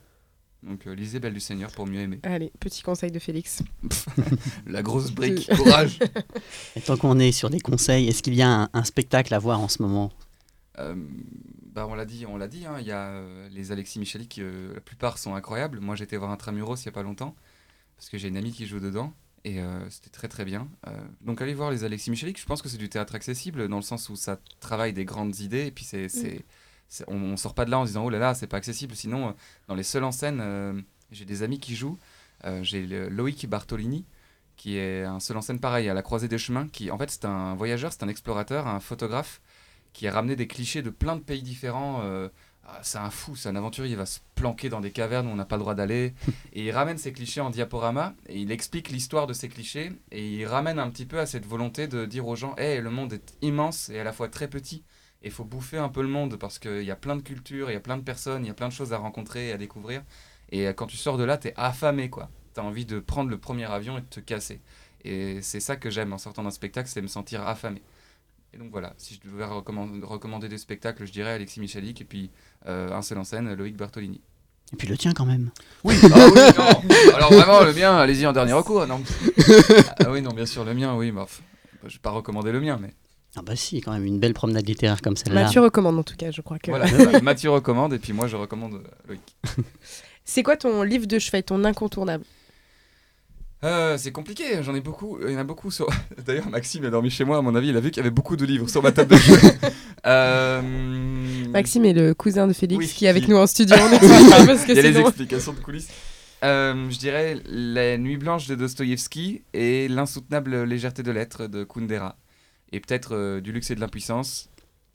[0.62, 2.20] Donc euh, lisez Belle du Seigneur pour mieux aimer.
[2.22, 3.64] Allez, petit conseil de Félix.
[4.68, 5.98] La grosse brique, courage.
[6.76, 9.60] Et tant qu'on est sur des conseils, est-ce qu'il y a un, spectacle à voir
[9.60, 10.12] en ce moment?
[10.78, 10.96] Euh,
[11.72, 12.66] bah on l'a dit, on l'a dit.
[12.66, 14.42] Hein, il y a les Alexis Michalik,
[14.74, 15.80] la plupart sont incroyables.
[15.80, 17.36] Moi, été voir un Tramuros il y a pas longtemps
[18.02, 19.14] parce que j'ai une amie qui joue dedans.
[19.44, 20.68] Et euh, c'était très très bien.
[20.88, 23.78] Euh, donc allez voir les Alexis Michalik, je pense que c'est du théâtre accessible dans
[23.78, 27.04] le sens où ça travaille des grandes idées et puis c'est, mm.
[27.08, 28.96] on, on, sort pas de là en se disant oh là là c'est pas accessible.
[28.96, 29.32] Sinon euh,
[29.68, 31.98] dans les seuls en scène, j'ai des amis qui jouent.
[32.62, 34.06] j'ai Loïc Bartolini
[34.58, 37.10] qui est un seul en scène pareil à la croisée des chemins qui en fait
[37.10, 39.42] c'est un voyageur, c'est un explorateur, un photographe
[39.94, 42.02] qui a ramené des clichés de plein de pays différents
[42.74, 45.32] ah, c'est un fou, c'est un aventurier, il va se planquer dans des cavernes où
[45.32, 46.14] on n'a pas le droit d'aller.
[46.54, 50.30] et il ramène ces clichés en diaporama, et il explique l'histoire de ces clichés, et
[50.30, 53.14] il ramène un petit peu à cette volonté de dire aux gens, hé, le monde
[53.14, 54.84] est immense et à la fois très petit,
[55.24, 57.70] et il faut bouffer un peu le monde, parce qu'il y a plein de cultures,
[57.70, 59.52] il y a plein de personnes, il y a plein de choses à rencontrer et
[59.54, 60.04] à découvrir.
[60.52, 62.30] Et quand tu sors de là, t'es affamé, quoi.
[62.54, 64.60] T'as envie de prendre le premier avion et de te casser.
[65.04, 67.82] Et c'est ça que j'aime en sortant d'un spectacle, c'est me sentir affamé.
[68.54, 72.32] Et donc voilà, si je devais recommander, des spectacles, je dirais Alexis Michalik et puis
[72.68, 74.22] euh, un seul en scène, Loïc Bartolini.
[74.74, 75.52] Et puis le tien quand même.
[75.84, 76.40] Oui, ah oui
[77.14, 78.88] Alors vraiment, le mien, allez-y en dernier recours.
[78.88, 79.02] Non.
[80.00, 81.12] ah oui, non, bien sûr, le mien, oui.
[81.12, 81.28] Bah,
[81.86, 82.94] je vais pas recommander le mien, mais.
[83.36, 85.44] Ah bah si, quand même, une belle promenade littéraire comme celle-là.
[85.44, 86.72] Mathieu recommande en tout cas, je crois que.
[86.72, 89.38] Voilà, Mathieu recommande et puis moi je recommande euh, Loïc.
[90.26, 92.26] C'est quoi ton livre de chevet, ton incontournable?
[93.64, 95.20] Euh, c'est compliqué, j'en ai beaucoup.
[95.24, 95.88] Il y en a beaucoup sur.
[96.26, 98.10] D'ailleurs, Maxime a dormi chez moi, à mon avis, il a vu qu'il y avait
[98.10, 99.38] beaucoup de livres sur ma table de jeu.
[100.08, 100.64] Euh,
[101.50, 103.76] Maxime est le cousin de Félix qui est avec nous en studio.
[104.48, 105.90] parce que il y a les explications de coulisses.
[106.44, 112.18] Euh, je dirais La Nuit blanche de Dostoïevski et L'insoutenable légèreté de l'être de Kundera.
[112.72, 114.50] Et peut-être Du luxe et de l'impuissance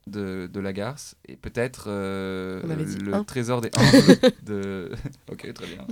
[0.07, 4.91] de, de Lagarce et peut-être euh, le trésor des anges de...
[5.31, 5.85] ok, très bien.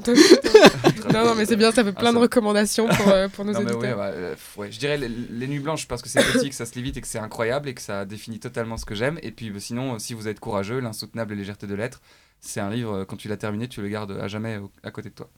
[1.13, 3.61] non, non, mais c'est bien, ça fait plein de recommandations pour, euh, pour nos non,
[3.61, 3.99] auditeurs.
[4.01, 6.81] Euh, ouais, je dirais les, Nuits Blanches parce que c'est petit, que ça se lit
[6.81, 9.19] vite et que c'est incroyable et que ça définit totalement ce que j'aime.
[9.21, 12.01] Et puis sinon, si vous êtes courageux, L'insoutenable légèreté de l'être,
[12.39, 15.15] c'est un livre, quand tu l'as terminé, tu le gardes à jamais à côté de
[15.15, 15.29] toi.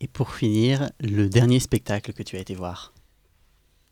[0.00, 2.92] Et pour finir, le dernier spectacle que tu as été voir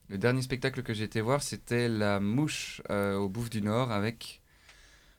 [0.08, 3.90] le dernier spectacle que j'ai été voir, c'était La Mouche euh, au Bouffe du Nord
[3.90, 4.42] avec.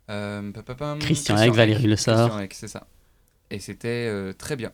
[0.10, 0.52] Euh,
[1.00, 2.40] Christian avec Valérie Le Sort.
[2.52, 2.88] c'est ça.
[3.50, 4.72] Et c'était euh, très bien.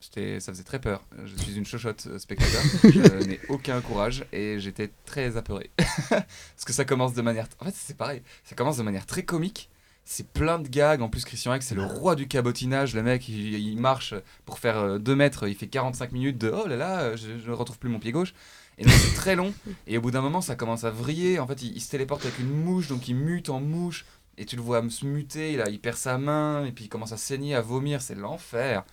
[0.00, 1.04] Ça faisait très peur.
[1.24, 2.62] Je suis une chochotte spectateur.
[2.84, 5.70] je n'ai aucun courage et j'étais très apeuré.
[6.08, 7.46] Parce que ça commence de manière.
[7.60, 8.22] En fait, c'est pareil.
[8.44, 9.70] Ça commence de manière très comique.
[10.04, 11.02] C'est plein de gags.
[11.02, 12.94] En plus, Christian X, c'est le roi du cabotinage.
[12.94, 14.14] Le mec, il, marche
[14.46, 15.48] pour faire 2 mètres.
[15.48, 18.32] Il fait 45 minutes de oh là là, je ne retrouve plus mon pied gauche.
[18.78, 19.52] Et donc c'est très long.
[19.86, 21.38] Et au bout d'un moment, ça commence à vriller.
[21.38, 24.04] En fait, il, se téléporte avec une mouche, donc il mute en mouche.
[24.36, 27.12] Et tu le vois se muter, il, il perd sa main, et puis il commence
[27.12, 28.00] à saigner, à vomir.
[28.00, 28.84] C'est l'enfer.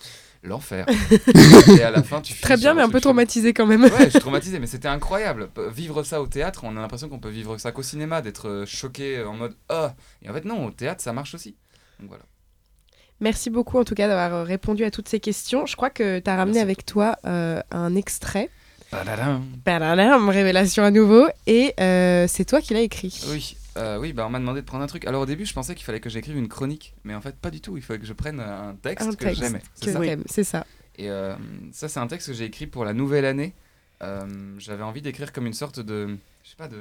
[0.42, 0.88] l'enfer.
[1.78, 3.84] et à la fin, tu Très bien, mais un peu traumatisé quand même.
[3.84, 5.50] Ouais, je suis traumatisé, mais c'était incroyable.
[5.72, 8.66] Vivre ça au théâtre, on a l'impression qu'on peut vivre ça qu'au cinéma, d'être euh,
[8.66, 9.88] choqué en mode oh.
[10.24, 11.56] Et en fait, non, au théâtre, ça marche aussi.
[12.00, 12.24] Donc voilà.
[13.22, 15.66] Merci beaucoup en tout cas d'avoir euh, répondu à toutes ces questions.
[15.66, 18.50] Je crois que tu as ramené avec toi euh, un extrait.
[19.66, 21.28] Badadam, révélation à nouveau.
[21.48, 21.74] Et
[22.28, 23.20] c'est toi qui l'as écrit.
[23.30, 23.58] Oui,
[24.00, 25.06] oui bah on m'a demandé de prendre un truc.
[25.06, 27.52] Alors au début, je pensais qu'il fallait que j'écrive une chronique, mais en fait, pas
[27.52, 27.78] du tout.
[27.78, 29.62] Il fallait que je prenne un texte, que j'aimais.
[29.76, 30.00] C'est ça.
[30.28, 30.66] C'est ça.
[30.98, 31.36] Et euh,
[31.74, 33.54] ça, c'est un texte que j'ai écrit pour la nouvelle année.
[34.02, 36.78] Euh, j'avais envie d'écrire comme une sorte de, je sais pas, de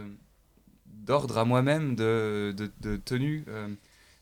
[0.86, 3.44] d'ordre à moi-même, de, de, de tenue.
[3.48, 3.68] Euh,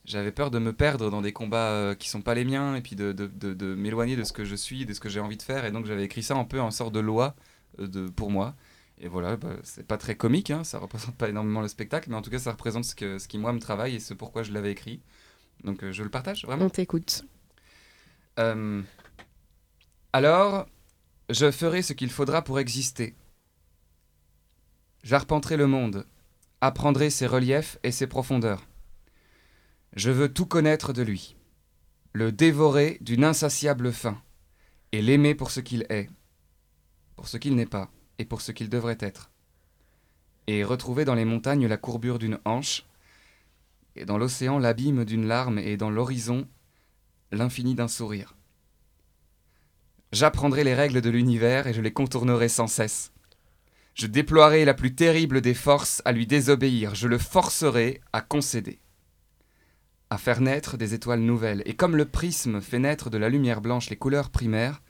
[0.05, 2.97] j'avais peur de me perdre dans des combats qui sont pas les miens et puis
[2.97, 5.43] de, de, de m'éloigner de ce que je suis, de ce que j'ai envie de
[5.43, 5.65] faire.
[5.65, 7.37] Et donc j'avais écrit ça un peu en sorte de loi
[7.79, 8.55] de, pour moi.
[8.99, 12.17] Et voilà, bah, c'est pas très comique, hein, ça représente pas énormément le spectacle, mais
[12.17, 14.43] en tout cas ça représente ce, que, ce qui moi me travaille et ce pourquoi
[14.43, 15.01] je l'avais écrit.
[15.65, 16.67] Donc je le partage vraiment.
[16.67, 17.25] On t'écoute.
[20.13, 20.67] Alors,
[21.31, 23.15] je ferai ce qu'il faudra pour exister.
[25.03, 26.07] J'arpenterai le monde,
[26.61, 28.67] apprendrai ses reliefs et ses profondeurs.
[29.95, 31.37] Je veux tout connaître de lui,
[32.13, 34.21] le dévorer d'une insatiable faim,
[34.93, 36.09] et l'aimer pour ce qu'il est,
[37.17, 39.31] pour ce qu'il n'est pas, et pour ce qu'il devrait être.
[40.47, 42.85] Et retrouver dans les montagnes la courbure d'une hanche,
[43.97, 46.49] et dans l'océan l'abîme d'une larme, et dans l'horizon
[47.31, 48.35] l'infini d'un sourire.
[50.13, 53.13] J'apprendrai les règles de l'univers et je les contournerai sans cesse.
[53.95, 58.79] Je déploierai la plus terrible des forces à lui désobéir, je le forcerai à concéder,
[60.11, 63.61] à faire naître des étoiles nouvelles, et comme le prisme fait naître de la lumière
[63.61, 64.83] blanche les couleurs primaires,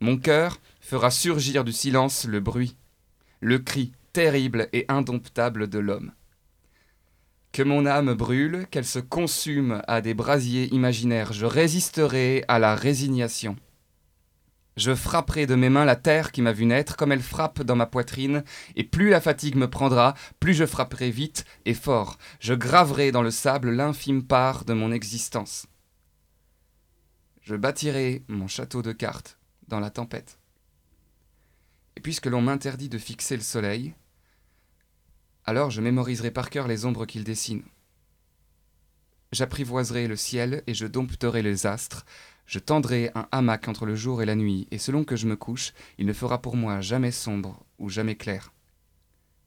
[0.00, 2.76] mon cœur fera surgir du silence le bruit,
[3.40, 6.12] le cri terrible et indomptable de l'homme.
[7.52, 12.74] Que mon âme brûle, qu'elle se consume à des brasiers imaginaires, je résisterai à la
[12.74, 13.56] résignation.
[14.76, 17.76] Je frapperai de mes mains la terre qui m'a vu naître comme elle frappe dans
[17.76, 18.44] ma poitrine,
[18.76, 22.18] et plus la fatigue me prendra, plus je frapperai vite et fort.
[22.38, 25.66] Je graverai dans le sable l'infime part de mon existence.
[27.42, 30.39] Je bâtirai mon château de cartes dans la tempête.
[32.00, 33.92] Et puisque l'on m'interdit de fixer le soleil,
[35.44, 37.62] alors je mémoriserai par cœur les ombres qu'il dessine.
[39.32, 42.06] J'apprivoiserai le ciel et je dompterai les astres,
[42.46, 45.36] je tendrai un hamac entre le jour et la nuit, et selon que je me
[45.36, 48.54] couche, il ne fera pour moi jamais sombre ou jamais clair.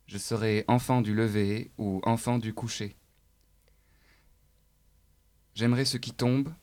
[0.05, 2.95] Je serai enfant du lever ou enfant du coucher.
[5.55, 6.53] J'aimerai ceux qui tombent,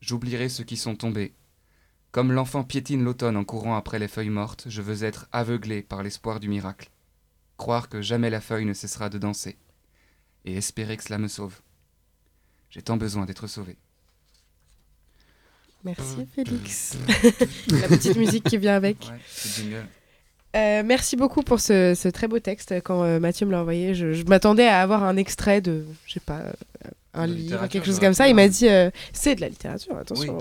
[0.00, 1.34] j'oublierai ceux qui sont tombés.
[2.14, 6.04] Comme l'enfant piétine l'automne en courant après les feuilles mortes, je veux être aveuglé par
[6.04, 6.92] l'espoir du miracle.
[7.56, 9.58] Croire que jamais la feuille ne cessera de danser.
[10.44, 11.60] Et espérer que cela me sauve.
[12.70, 13.76] J'ai tant besoin d'être sauvé.
[15.82, 16.96] Merci Félix.
[17.72, 19.10] La petite musique qui vient avec.
[20.54, 22.74] Euh, merci beaucoup pour ce, très beau texte.
[22.84, 26.20] Quand euh, Mathieu me l'a envoyé, je, m'attendais à avoir un extrait de, je sais
[26.20, 28.28] pas, euh, un livre, quelque chose comme ça.
[28.28, 28.68] Il m'a dit,
[29.12, 30.38] c'est de la littérature, attention.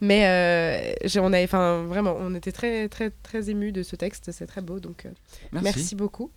[0.00, 4.30] Mais on avait, enfin, vraiment, on était très, très, très émus de ce texte.
[4.32, 5.06] C'est très beau, donc
[5.52, 5.94] merci.
[5.94, 6.30] beaucoup.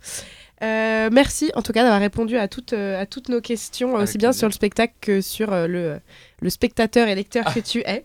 [0.60, 4.48] merci en tout cas d'avoir répondu à toutes, à toutes nos questions, aussi bien sur
[4.48, 6.00] le spectacle que sur le,
[6.40, 7.54] le spectateur et lecteur ah.
[7.54, 8.04] que tu es.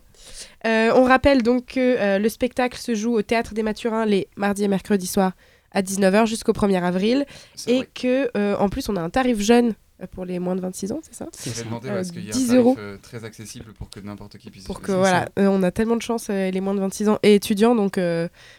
[0.66, 4.28] Euh, on rappelle donc que euh, le spectacle se joue au Théâtre des Mathurins les
[4.36, 5.32] mardis et mercredis soirs
[5.72, 7.26] à 19h jusqu'au 1er avril.
[7.66, 9.74] Et que euh, en plus, on a un tarif jeune
[10.10, 11.24] pour les moins de 26 ans, c'est ça?
[11.24, 12.76] Parce qu'il y a 10 un euros.
[13.00, 16.28] très accessible pour que n'importe qui puisse Pour que voilà, on a tellement de chance,
[16.28, 17.98] les moins de 26 ans et étudiants, donc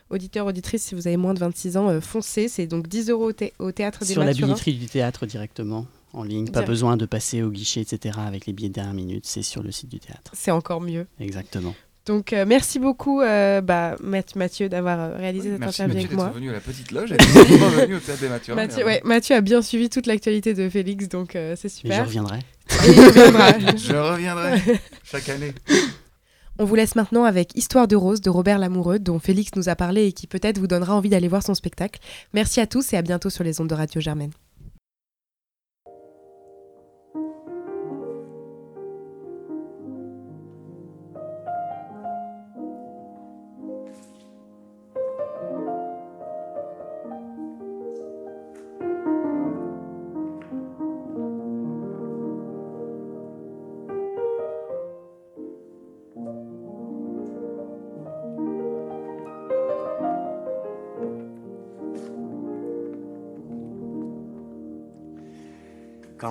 [0.10, 2.48] auditeurs, auditrices, si vous avez moins de 26 ans, foncez.
[2.48, 4.34] C'est donc 10 euros au, Théâtre des Sur Mathurins.
[4.34, 5.86] Sur la billetterie du théâtre directement
[6.18, 6.50] en ligne.
[6.50, 8.20] Pas besoin de passer au guichet, etc.
[8.26, 9.26] avec les billets de dernière minute.
[9.26, 10.32] C'est sur le site du théâtre.
[10.34, 11.08] C'est encore mieux.
[11.20, 11.76] Exactement.
[12.08, 16.26] Donc euh, merci beaucoup euh, bah, Mathieu d'avoir euh, réalisé cette interview avec moi.
[16.26, 17.18] Merci venu à la petite loge et
[17.82, 18.56] venu au théâtre des Mathieu.
[18.56, 21.92] Mathieu, ouais, Mathieu a bien suivi toute l'actualité de Félix, donc c'est super.
[21.92, 22.40] Et je reviendrai.
[23.78, 24.62] je reviendrai
[25.04, 25.54] chaque année.
[26.60, 29.76] On vous laisse maintenant avec Histoire de Rose de Robert Lamoureux, dont Félix nous a
[29.76, 32.00] parlé et qui peut-être vous donnera envie d'aller voir son spectacle.
[32.34, 34.32] Merci à tous et à bientôt sur les ondes de Radio Germaine.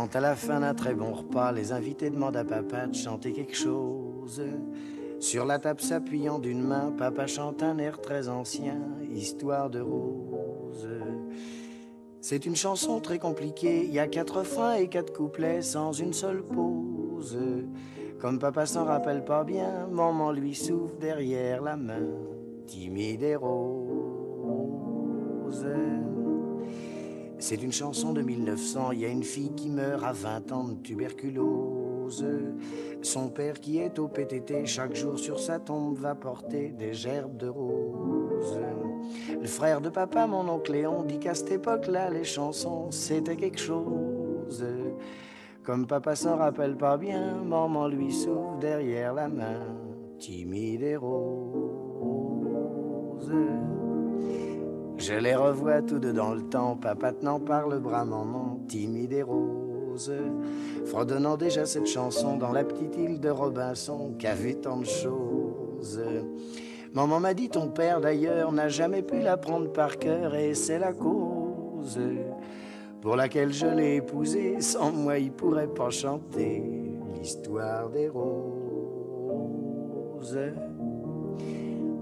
[0.06, 3.32] Quand à la fin d'un très bon repas, les invités demandent à papa de chanter
[3.32, 4.40] quelque chose,
[5.18, 8.78] Sur la table s'appuyant d'une main, papa chante un air très ancien,
[9.12, 10.88] Histoire de rose.
[12.20, 16.12] C'est une chanson très compliquée, il y a quatre freins et quatre couplets sans une
[16.12, 17.36] seule pause.
[18.20, 22.06] Comme papa s'en rappelle pas bien, maman lui souffle derrière la main,
[22.68, 23.66] timide et rose.
[27.38, 30.64] C'est une chanson de 1900, il y a une fille qui meurt à 20 ans
[30.64, 32.26] de tuberculose.
[33.02, 37.36] Son père qui est au PTT, chaque jour sur sa tombe va porter des gerbes
[37.36, 38.58] de roses.
[39.38, 43.60] Le frère de papa, mon oncle Léon, dit qu'à cette époque-là, les chansons, c'était quelque
[43.60, 44.64] chose.
[45.62, 49.76] Comme papa s'en rappelle pas bien, maman lui souffle derrière la main,
[50.18, 51.36] timide et rose.
[55.06, 59.12] Je les revois tous deux dans le temps, papa tenant par le bras maman, timide
[59.12, 60.12] et rose,
[60.84, 64.84] fredonnant déjà cette chanson dans la petite île de Robinson qui a vu tant de
[64.84, 66.02] choses.
[66.92, 70.92] Maman m'a dit ton père d'ailleurs n'a jamais pu l'apprendre par cœur et c'est la
[70.92, 72.00] cause
[73.00, 74.60] pour laquelle je l'ai épousé.
[74.60, 76.64] Sans moi il pourrait pas chanter
[77.14, 78.26] l'histoire des roses.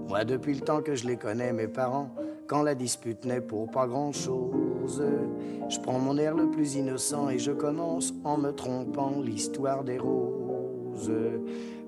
[0.07, 2.09] Moi depuis le temps que je les connais, mes parents
[2.47, 5.03] quand la dispute n'est pour pas grand-chose.
[5.69, 9.97] Je prends mon air le plus innocent et je commence en me trompant l'histoire des
[9.97, 11.11] roses.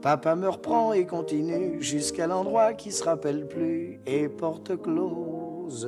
[0.01, 5.87] Papa me reprend et continue jusqu'à l'endroit qui se rappelle plus et porte close.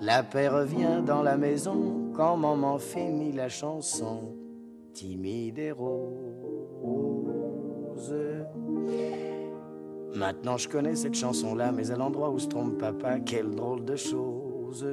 [0.00, 4.34] La paix revient dans la maison quand maman finit la chanson,
[4.92, 6.14] timide et rose.
[10.18, 13.94] Maintenant je connais cette chanson-là, mais à l'endroit où se trompe papa, quelle drôle de
[13.94, 14.84] chose.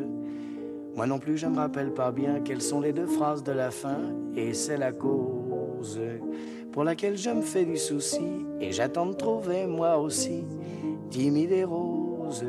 [0.95, 3.71] Moi non plus je me rappelle pas bien quelles sont les deux phrases de la
[3.71, 3.97] fin,
[4.35, 5.99] et c'est la cause
[6.71, 10.43] pour laquelle je me fais du souci, et j'attends de trouver moi aussi,
[11.09, 12.45] timide et rose,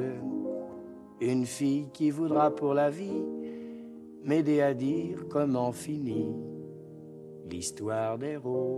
[1.20, 3.22] une fille qui voudra pour la vie
[4.22, 6.34] m'aider à dire comment finit
[7.48, 8.76] l'histoire des roses.